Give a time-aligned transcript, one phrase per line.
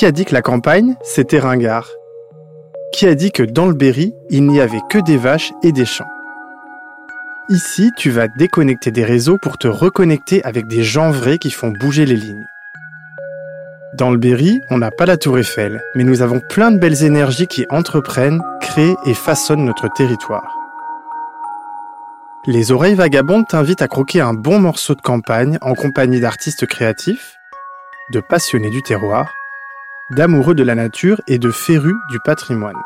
[0.00, 1.86] Qui a dit que la campagne, c'était ringard?
[2.94, 5.84] Qui a dit que dans le Berry, il n'y avait que des vaches et des
[5.84, 6.08] champs?
[7.50, 11.70] Ici, tu vas déconnecter des réseaux pour te reconnecter avec des gens vrais qui font
[11.78, 12.46] bouger les lignes.
[13.98, 17.04] Dans le Berry, on n'a pas la tour Eiffel, mais nous avons plein de belles
[17.04, 20.56] énergies qui entreprennent, créent et façonnent notre territoire.
[22.46, 27.34] Les oreilles vagabondes t'invitent à croquer un bon morceau de campagne en compagnie d'artistes créatifs,
[28.14, 29.30] de passionnés du terroir,
[30.10, 32.76] d'amoureux de la nature et de férus du patrimoine.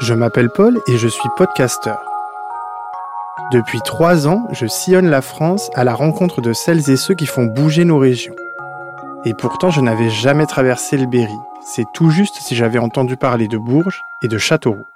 [0.00, 2.02] Je m'appelle Paul et je suis podcasteur.
[3.52, 7.26] Depuis trois ans, je sillonne la France à la rencontre de celles et ceux qui
[7.26, 8.34] font bouger nos régions.
[9.24, 11.38] Et pourtant, je n'avais jamais traversé le Berry.
[11.62, 14.86] C'est tout juste si j'avais entendu parler de Bourges et de Châteauroux.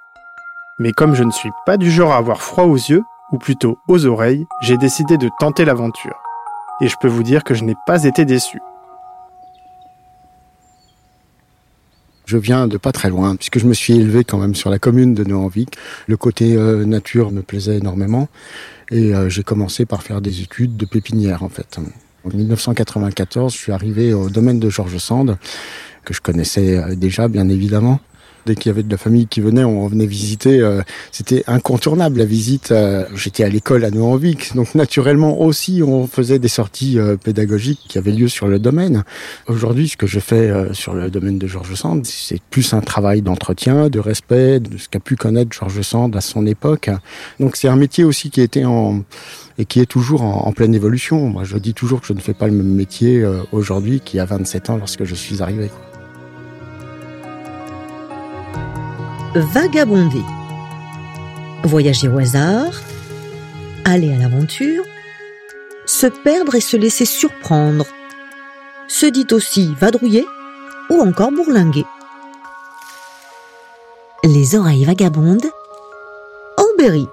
[0.79, 3.77] Mais comme je ne suis pas du genre à avoir froid aux yeux, ou plutôt
[3.87, 6.24] aux oreilles, j'ai décidé de tenter l'aventure.
[6.81, 8.59] Et je peux vous dire que je n'ai pas été déçu.
[12.25, 14.79] Je viens de pas très loin, puisque je me suis élevé quand même sur la
[14.79, 15.77] commune de Neuenvic.
[16.07, 18.27] Le côté euh, nature me plaisait énormément,
[18.91, 21.77] et euh, j'ai commencé par faire des études de pépinière en fait.
[22.25, 25.37] En 1994, je suis arrivé au domaine de Georges Sand,
[26.03, 27.99] que je connaissais euh, déjà bien évidemment.
[28.45, 30.59] Dès qu'il y avait de la famille qui venait, on venait visiter.
[30.59, 32.71] Euh, c'était incontournable la visite.
[32.71, 37.81] Euh, j'étais à l'école à Neuenvic, donc naturellement aussi on faisait des sorties euh, pédagogiques
[37.87, 39.03] qui avaient lieu sur le domaine.
[39.47, 43.23] Aujourd'hui, ce que je fais sur le domaine de Georges Sand, c'est plus un travail
[43.23, 46.91] d'entretien, de respect, de ce qu'a pu connaître Georges Sand à son époque.
[47.39, 49.03] Donc c'est un métier aussi qui était en
[49.57, 51.29] et qui est toujours en, en, pleine évolution.
[51.29, 54.19] Moi, je dis toujours que je ne fais pas le même métier aujourd'hui qu'il y
[54.19, 55.69] a 27 ans lorsque je suis arrivé.
[59.35, 60.23] Vagabonder.
[61.63, 62.73] Voyager au hasard,
[63.83, 64.83] aller à l'aventure,
[65.85, 67.85] se perdre et se laisser surprendre.
[68.87, 70.25] Se dit aussi vadrouiller
[70.89, 71.85] ou encore bourlinguer.
[74.23, 75.45] Les oreilles vagabondes
[76.57, 77.07] en.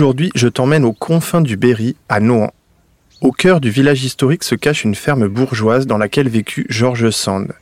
[0.00, 2.54] Aujourd'hui, je t'emmène aux confins du Berry, à Nohant.
[3.20, 7.52] Au cœur du village historique se cache une ferme bourgeoise dans laquelle vécut Georges Sand.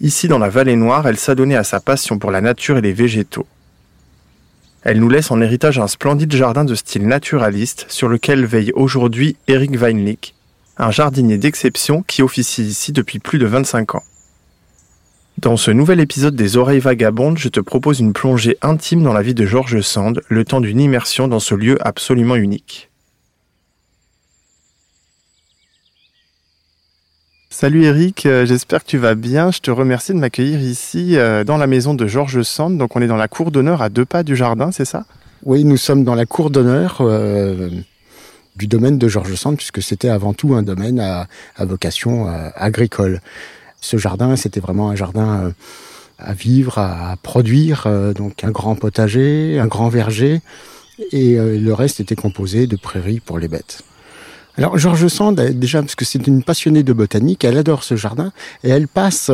[0.00, 2.94] Ici, dans la vallée noire, elle s'adonnait à sa passion pour la nature et les
[2.94, 3.46] végétaux.
[4.84, 9.36] Elle nous laisse en héritage un splendide jardin de style naturaliste sur lequel veille aujourd'hui
[9.46, 10.34] Eric Weinlich,
[10.78, 14.04] un jardinier d'exception qui officie ici depuis plus de 25 ans.
[15.42, 19.22] Dans ce nouvel épisode des Oreilles Vagabondes, je te propose une plongée intime dans la
[19.22, 22.90] vie de Georges Sand, le temps d'une immersion dans ce lieu absolument unique.
[27.50, 29.50] Salut Eric, euh, j'espère que tu vas bien.
[29.50, 32.78] Je te remercie de m'accueillir ici euh, dans la maison de Georges Sand.
[32.78, 35.06] Donc on est dans la cour d'honneur à deux pas du jardin, c'est ça?
[35.44, 37.68] Oui, nous sommes dans la cour d'honneur euh,
[38.54, 41.26] du domaine de Georges Sand, puisque c'était avant tout un domaine à,
[41.56, 43.20] à vocation agricole
[43.82, 45.50] ce jardin, c'était vraiment un jardin euh,
[46.18, 50.40] à vivre, à produire, euh, donc un grand potager, un grand verger,
[51.10, 53.82] et euh, le reste était composé de prairies pour les bêtes.
[54.56, 58.32] Alors Georges Sand, déjà parce que c'est une passionnée de botanique, elle adore ce jardin
[58.64, 59.30] et elle passe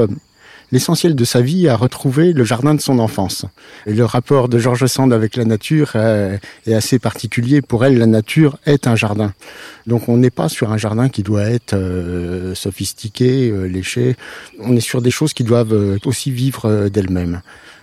[0.72, 3.44] l'essentiel de sa vie à retrouver le jardin de son enfance.
[3.86, 7.62] Et le rapport de Georges Sand avec la nature est assez particulier.
[7.62, 9.32] Pour elle, la nature est un jardin.
[9.86, 14.16] Donc on n'est pas sur un jardin qui doit être euh, sophistiqué, euh, léché.
[14.60, 17.40] On est sur des choses qui doivent euh, aussi vivre d'elles-mêmes.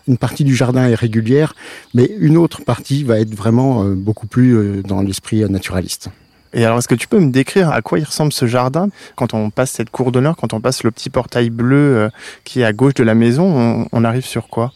[0.07, 1.55] Une partie du jardin est régulière,
[1.95, 6.09] mais une autre partie va être vraiment beaucoup plus dans l'esprit naturaliste.
[6.55, 8.87] Et alors, est-ce que tu peux me décrire à quoi il ressemble ce jardin
[9.17, 12.09] quand on passe cette cour d'honneur, quand on passe le petit portail bleu euh,
[12.45, 14.71] qui est à gauche de la maison, on, arrive sur quoi?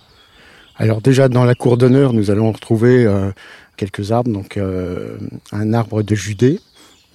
[0.76, 3.32] Alors déjà dans la cour d'honneur, nous allons retrouver euh,
[3.78, 5.18] quelques arbres, donc euh,
[5.54, 6.60] un arbre de Judée,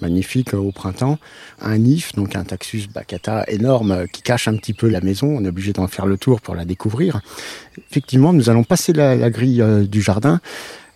[0.01, 1.19] magnifique au printemps,
[1.61, 5.27] un if, donc un Taxus baccata énorme qui cache un petit peu la maison.
[5.39, 7.21] On est obligé d'en faire le tour pour la découvrir.
[7.91, 10.41] Effectivement, nous allons passer la grille du jardin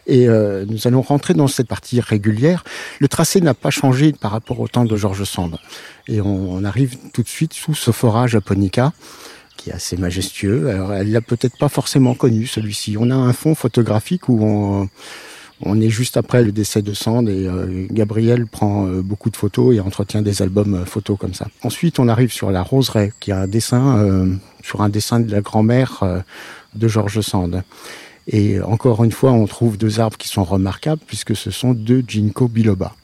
[0.09, 2.65] et euh, nous allons rentrer dans cette partie régulière.
[2.99, 5.59] Le tracé n'a pas changé par rapport au temps de Georges Sand.
[6.09, 8.93] Et on, arrive tout de suite sous ce forage japonica
[9.57, 10.71] qui est assez majestueux.
[10.71, 12.97] Alors, elle l'a peut-être pas forcément connu, celui-ci.
[12.99, 14.89] On a un fond photographique où on,
[15.61, 17.49] On est juste après le décès de Sand et
[17.91, 21.49] Gabriel prend beaucoup de photos et entretient des albums photos comme ça.
[21.63, 25.41] Ensuite, on arrive sur la roseraie, qui a un dessin sur un dessin de la
[25.41, 26.23] grand-mère
[26.75, 27.65] de Georges Sand.
[28.29, 32.05] Et encore une fois, on trouve deux arbres qui sont remarquables puisque ce sont deux
[32.07, 32.95] ginkgo biloba.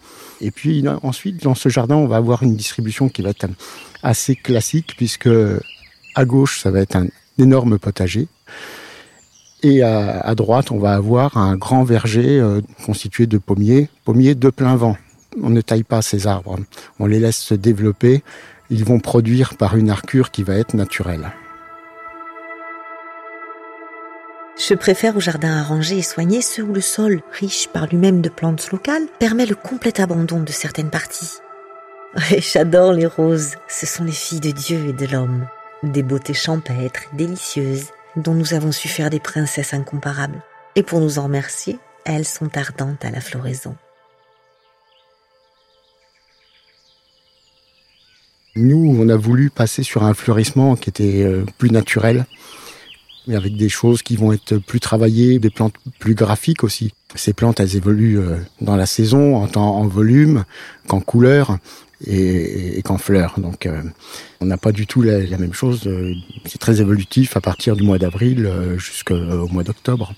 [0.41, 3.47] Et puis ensuite, dans ce jardin, on va avoir une distribution qui va être
[4.03, 5.31] assez classique puisque
[6.15, 7.07] à gauche, ça va être un
[7.39, 8.29] énorme potager.
[9.63, 14.51] Et à, droite, on va avoir un grand verger euh, constitué de pommiers, pommiers de
[14.51, 14.99] plein vent.
[15.43, 16.59] On ne taille pas ces arbres,
[16.99, 18.23] on les laisse se développer.
[18.69, 21.33] Ils vont produire par une arcure qui va être naturelle.
[24.67, 28.31] Je préfère au jardin arrangé et soigné ceux où le sol, riche par lui-même de
[28.31, 31.39] plantes locales, permet le complet abandon de certaines parties.
[32.39, 35.47] J'adore les roses, ce sont les filles de Dieu et de l'homme,
[35.83, 40.41] des beautés champêtres, délicieuses, dont nous avons su faire des princesses incomparables.
[40.77, 43.77] Et pour nous en remercier, elles sont ardentes à la floraison.
[48.57, 52.25] Nous, on a voulu passer sur un fleurissement qui était euh, plus naturel,
[53.27, 56.93] mais avec des choses qui vont être plus travaillées, des plantes plus graphiques aussi.
[57.15, 60.45] Ces plantes, elles évoluent euh, dans la saison, en temps, en volume,
[60.89, 61.59] qu'en couleur
[62.07, 63.35] et, qu'en fleurs.
[63.39, 63.83] Donc, euh,
[64.41, 65.87] on n'a pas du tout la, même chose.
[65.87, 66.13] Euh,
[66.45, 70.15] c'est très évolutif à partir du mois d'avril jusqu'au mois d'octobre.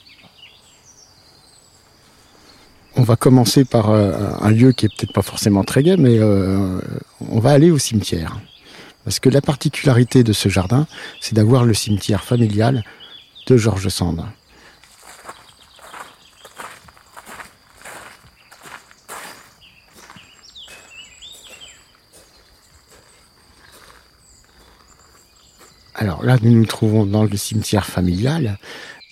[2.98, 7.40] On va commencer par un lieu qui est peut-être pas forcément très gai, mais on
[7.40, 8.40] va aller au cimetière.
[9.06, 10.88] Parce que la particularité de ce jardin,
[11.20, 12.82] c'est d'avoir le cimetière familial
[13.46, 14.26] de Georges Sand.
[25.94, 28.58] Alors là, nous nous trouvons dans le cimetière familial.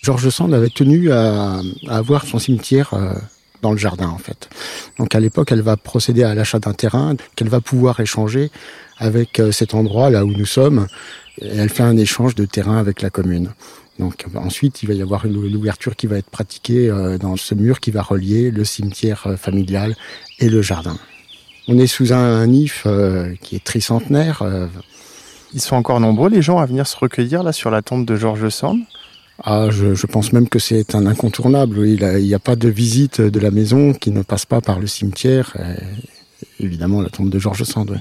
[0.03, 3.13] Georges Sand avait tenu à, avoir son cimetière euh,
[3.61, 4.49] dans le jardin, en fait.
[4.99, 8.51] Donc à l'époque, elle va procéder à l'achat d'un terrain qu'elle va pouvoir échanger
[8.97, 10.87] avec euh, cet endroit là où nous sommes.
[11.41, 13.51] elle fait un échange de terrain avec la commune.
[13.99, 17.55] Donc ensuite, il va y avoir une, ouverture qui va être pratiquée euh, dans ce
[17.55, 19.95] mur qui va relier le cimetière euh, familial
[20.39, 20.97] et le jardin.
[21.67, 22.85] On est sous un, nif
[23.41, 24.43] qui est tricentenaire.
[25.55, 28.15] Ils sont encore nombreux les gens à venir se recueillir là sur la tombe de
[28.15, 28.77] Georges Sand?
[29.43, 31.87] Ah, je, je, pense même que c'est un incontournable.
[31.87, 34.85] Il n'y a, pas de visite de la maison qui ne passe pas par le
[34.85, 35.57] cimetière.
[36.59, 37.99] évidemment, la tombe de Georges Sand.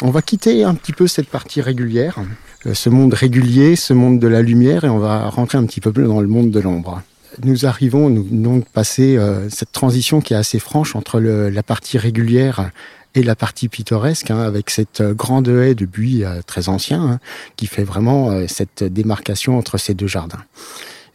[0.00, 2.18] On va quitter un petit peu cette partie régulière,
[2.66, 5.80] euh, ce monde régulier, ce monde de la lumière, et on va rentrer un petit
[5.80, 7.02] peu plus dans le monde de l'ombre.
[7.42, 11.98] Nous arrivons nous, donc passer euh, cette transition qui est assez franche entre la partie
[11.98, 12.70] régulière
[13.16, 17.20] et la partie pittoresque, hein, avec cette euh, grande haie de buis très ancien, hein,
[17.56, 20.44] qui fait vraiment cette démarcation entre ces deux jardins.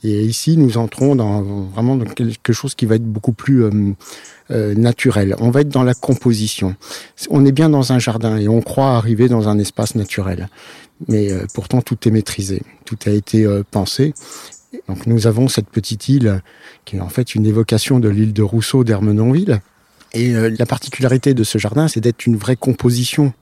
[0.04, 3.64] Et ici, nous entrons dans vraiment dans quelque chose qui va être beaucoup plus
[4.52, 5.36] euh, naturel.
[5.40, 6.76] On va être dans la composition.
[7.30, 10.50] On est bien dans un jardin et on croit arriver dans un espace naturel.
[11.08, 12.62] Mais euh, pourtant, tout est maîtrisé.
[12.84, 14.14] Tout a été euh, pensé.
[14.90, 16.42] Donc nous avons cette petite île
[16.84, 19.62] qui est en fait une évocation de l'île de Rousseau d'Hermenonville.
[20.16, 23.34] Et la particularité de ce jardin, c'est d'être une vraie composition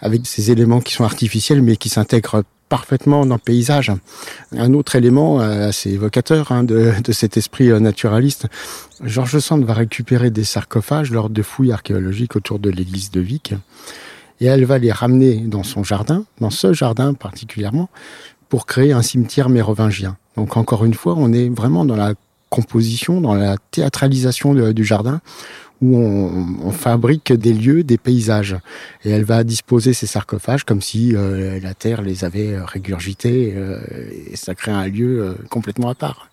[0.00, 3.92] avec ces éléments qui sont artificiels mais qui s'intègrent parfaitement dans le paysage.
[4.52, 8.46] Un autre élément euh, assez évocateur hein, de, cet esprit euh, naturaliste,
[9.02, 13.54] Georges Sand va récupérer des sarcophages lors de fouilles archéologiques autour de l'église de Vic,
[14.40, 17.88] et elle va les ramener dans son jardin, dans ce jardin particulièrement,
[18.48, 20.16] pour créer un cimetière mérovingien.
[20.36, 22.14] Donc encore une fois, on est vraiment dans la
[22.50, 25.20] composition, dans la théâtralisation du jardin,
[25.82, 28.56] où on, fabrique des lieux, des paysages.
[29.04, 33.52] Et elle va disposer ces sarcophages comme si euh, la terre les avait euh, régurgités
[33.56, 33.80] euh,
[34.30, 36.28] et ça crée un lieu complètement à part.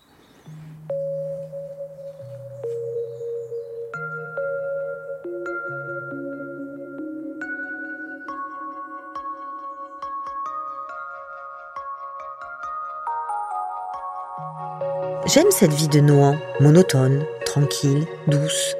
[15.26, 18.76] J'aime cette vie de Nohant, monotone, tranquille, douce.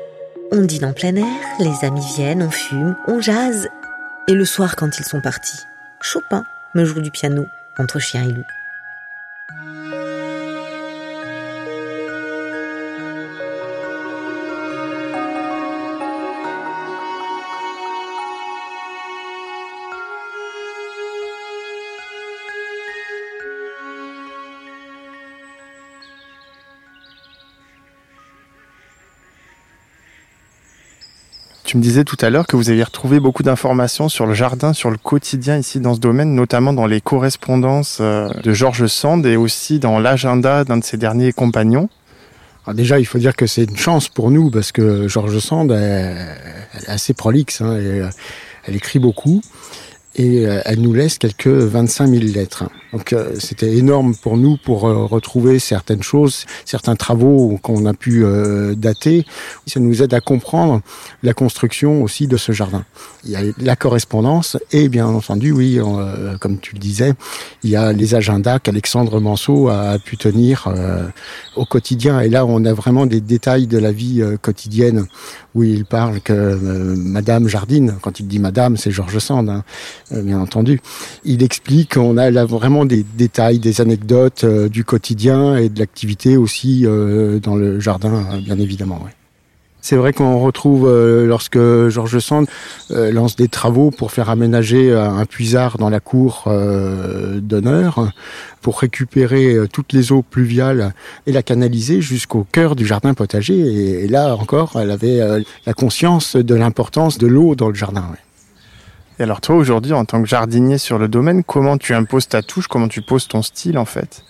[0.57, 3.67] On dîne en plein air, les amis viennent, on fume, on jase.
[4.29, 5.59] Et le soir, quand ils sont partis,
[6.01, 6.45] Chopin
[6.77, 8.45] me joue du piano entre chien et loup.
[31.75, 34.73] Tu me disais tout à l'heure que vous aviez retrouvé beaucoup d'informations sur le jardin,
[34.73, 39.27] sur le quotidien ici dans ce domaine, notamment dans les correspondances euh, de Georges Sand
[39.27, 41.89] et aussi dans l'agenda d'un de ses derniers compagnons.
[42.73, 46.89] Déjà, il faut dire que c'est une chance pour nous parce que Georges Sand, est
[46.89, 48.03] assez prolixe, hein, et,
[48.67, 49.43] elle écrit beaucoup
[50.17, 52.65] et euh, elle nous laisse quelques 25 000 lettres.
[52.93, 57.95] Donc euh, c'était énorme pour nous pour euh, retrouver certaines choses, certains travaux qu'on a
[57.95, 58.25] pu
[58.77, 59.25] dater.
[59.67, 60.81] Ça nous aide à comprendre
[61.23, 62.85] la construction aussi de ce jardin.
[63.25, 65.79] Il y a la correspondance et bien entendu, oui,
[66.41, 67.15] comme tu le disais,
[67.63, 70.73] il y a les agendas qu'Alexandre Manceau a pu tenir
[71.57, 72.21] au quotidien.
[72.21, 75.07] Et là, on a vraiment des détails de la vie quotidienne
[75.55, 76.55] où il parle que
[76.97, 79.65] Madame Jardine, quand il dit Madame, c'est Georges Sand, hein,
[80.11, 80.81] bien entendu.
[81.25, 85.79] Il explique qu'on a là vraiment des détails, des anecdotes euh, du quotidien et de
[85.79, 89.01] l'activité aussi euh, dans le jardin, euh, bien évidemment.
[89.81, 90.91] C'est vrai qu'on retrouve
[91.27, 92.47] lorsque Georges Sand
[92.89, 96.51] lance des travaux pour faire aménager un puisard dans la cour
[97.43, 98.11] d'honneur
[98.63, 100.95] pour récupérer toutes les eaux pluviales
[101.27, 103.59] et la canaliser jusqu'au cœur du jardin potager.
[104.05, 105.21] Et, là encore, elle avait
[105.67, 108.07] la conscience de l'importance de l'eau dans le jardin.
[109.19, 112.43] Et alors toi aujourd'hui en tant que jardinier sur le domaine, comment tu imposes ta
[112.43, 114.25] touche, comment tu poses ton style en fait?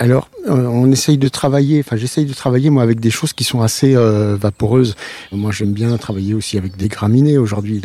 [0.00, 3.42] Alors, euh, on essaye de travailler, enfin j'essaye de travailler moi avec des choses qui
[3.42, 4.94] sont assez euh, vaporeuses.
[5.32, 7.82] Moi j'aime bien travailler aussi avec des graminées aujourd'hui,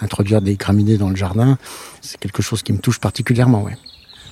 [0.00, 1.58] introduire des graminées dans le jardin,
[2.00, 3.76] c'est quelque chose qui me touche particulièrement, ouais.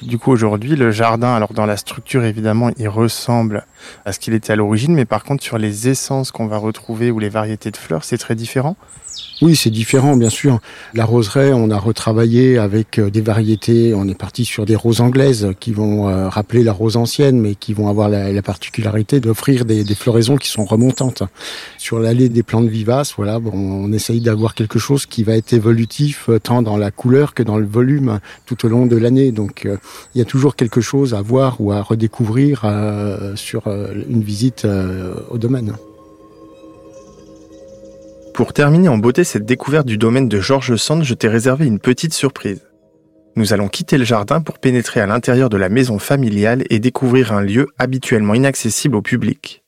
[0.03, 3.67] Du coup, aujourd'hui, le jardin, alors dans la structure, évidemment, il ressemble
[4.07, 7.11] à ce qu'il était à l'origine, mais par contre, sur les essences qu'on va retrouver
[7.11, 8.77] ou les variétés de fleurs, c'est très différent?
[9.43, 10.61] Oui, c'est différent, bien sûr.
[10.93, 13.95] La roseraie, on a retravaillé avec euh, des variétés.
[13.95, 17.55] On est parti sur des roses anglaises qui vont euh, rappeler la rose ancienne, mais
[17.55, 21.23] qui vont avoir la, particularité d'offrir des, floraisons qui sont remontantes.
[21.79, 25.55] Sur l'allée des plantes vivaces, voilà, bon, on essaye d'avoir quelque chose qui va être
[25.55, 29.33] évolutif euh, tant dans la couleur que dans le volume tout au long de l'année.
[29.33, 29.67] Donc,
[30.15, 32.65] il y a toujours quelque chose à voir ou à redécouvrir
[33.37, 34.67] sur une visite
[35.31, 35.75] au domaine.
[38.35, 41.79] Pour terminer en beauté cette découverte du domaine de Georges Sand, je t'ai réservé une
[41.79, 42.67] petite surprise.
[43.37, 47.33] Nous allons quitter le jardin pour pénétrer à l'intérieur de la maison familiale et découvrir
[47.33, 49.63] un lieu habituellement inaccessible au public.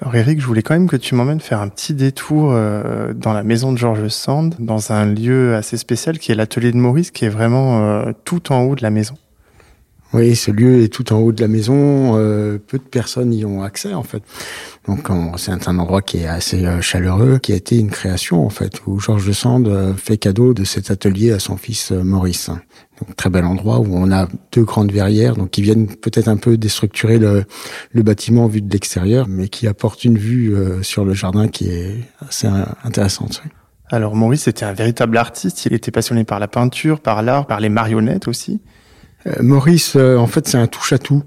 [0.00, 3.32] Alors Eric, je voulais quand même que tu m'emmènes faire un petit détour euh, dans
[3.32, 7.10] la maison de Georges Sand, dans un lieu assez spécial qui est l'atelier de Maurice,
[7.10, 9.14] qui est vraiment euh, tout en haut de la maison.
[10.16, 12.16] Oui, ce lieu est tout en haut de la maison.
[12.16, 14.22] Euh, peu de personnes y ont accès en fait.
[14.88, 18.48] Donc c'est un endroit qui est assez euh, chaleureux, qui a été une création en
[18.48, 22.48] fait, où Georges Sand euh, fait cadeau de cet atelier à son fils Maurice.
[22.48, 26.38] Donc très bel endroit où on a deux grandes verrières, donc qui viennent peut-être un
[26.38, 27.44] peu déstructurer le,
[27.92, 31.94] le bâtiment vu de l'extérieur, mais qui apportent une vue sur le jardin qui est
[32.26, 32.48] assez
[32.84, 33.42] intéressante.
[33.90, 35.66] Alors Maurice était un véritable artiste.
[35.66, 38.62] Il était passionné par la peinture, par l'art, par les marionnettes aussi.
[39.26, 41.22] Euh, Maurice, euh, en fait, c'est un touche-à-tout.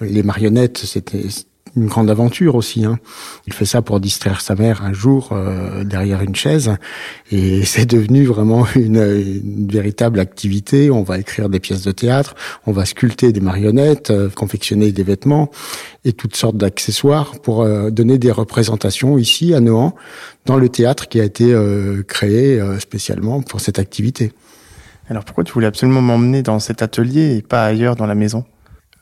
[0.00, 1.24] Les marionnettes, c'était
[1.74, 2.84] une grande aventure aussi.
[2.84, 2.98] Hein.
[3.46, 6.72] Il fait ça pour distraire sa mère un jour euh, derrière une chaise,
[7.30, 10.90] et c'est devenu vraiment une, véritable activité.
[10.90, 12.34] On va écrire des pièces de théâtre,
[12.66, 15.50] on va sculpter des marionnettes, confectionner des vêtements
[16.04, 19.94] et toutes sortes d'accessoires pour donner des représentations ici à Nohant,
[20.44, 21.54] dans le théâtre qui a été
[22.06, 24.32] créé spécialement pour cette activité.
[25.08, 28.44] Alors pourquoi tu voulais absolument m'emmener dans cet atelier et pas ailleurs dans la maison?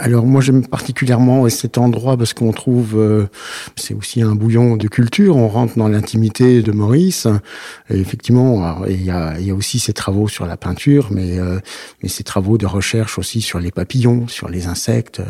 [0.02, 3.26] Alors moi j'aime particulièrement cet endroit parce qu'on trouve euh,
[3.76, 5.36] c'est aussi un bouillon de culture.
[5.36, 7.26] On rentre dans l'intimité de Maurice.
[7.90, 11.58] Et effectivement, il y a, y a, aussi ses travaux sur la peinture, mais euh,
[12.06, 15.20] ses travaux de recherche aussi sur les papillons, sur les insectes.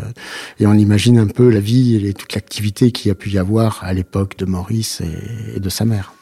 [0.61, 3.39] et on imagine un peu la vie et toute l'activité qu'il y a pu y
[3.39, 5.03] avoir à l'époque de Maurice
[5.57, 6.13] et de sa mère.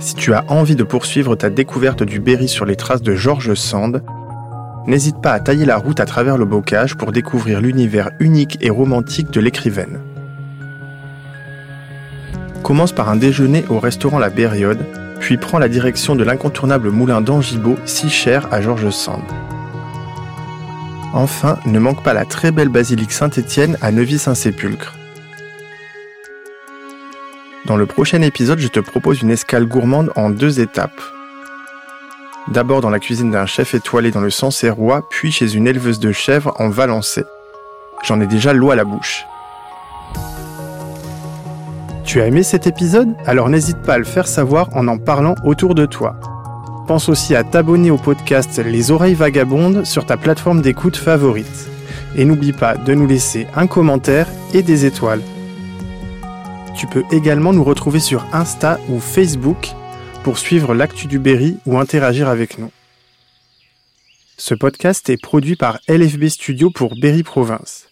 [0.00, 3.52] Si tu as envie de poursuivre ta découverte du Berry sur les traces de Georges
[3.52, 4.02] Sand,
[4.86, 8.70] n'hésite pas à tailler la route à travers le bocage pour découvrir l'univers unique et
[8.70, 10.00] romantique de l'écrivaine.
[12.62, 14.86] Commence par un déjeuner au restaurant La Bériode,
[15.20, 19.22] puis prends la direction de l'incontournable moulin d'Angibault, si cher à Georges Sand.
[21.12, 24.94] Enfin, ne manque pas la très belle basilique Saint-Étienne à Neuvy-Saint-Sépulcre.
[27.70, 31.00] Dans le prochain épisode, je te propose une escale gourmande en deux étapes.
[32.48, 36.10] D'abord dans la cuisine d'un chef étoilé dans le Sancerrois, puis chez une éleveuse de
[36.10, 37.22] chèvres en Valençay.
[38.02, 39.24] J'en ai déjà l'eau à la bouche.
[42.02, 43.14] Tu as aimé cet épisode?
[43.24, 46.16] Alors n'hésite pas à le faire savoir en en parlant autour de toi.
[46.88, 51.68] Pense aussi à t'abonner au podcast Les Oreilles Vagabondes sur ta plateforme d'écoute favorite.
[52.16, 55.22] Et n'oublie pas de nous laisser un commentaire et des étoiles.
[56.80, 59.68] Tu peux également nous retrouver sur Insta ou Facebook
[60.24, 62.70] pour suivre l'actu du Berry ou interagir avec nous.
[64.38, 67.86] Ce podcast est produit par LFB Studio pour Berry Province.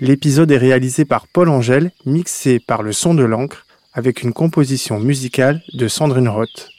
[0.00, 4.98] L'épisode est réalisé par Paul Angèle, mixé par le son de l'encre, avec une composition
[4.98, 6.70] musicale de Sandrine Roth.